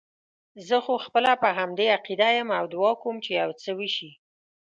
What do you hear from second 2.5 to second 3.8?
او دعا کوم چې یو څه